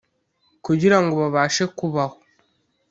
[0.65, 2.17] kugira ngo babashe kubaho.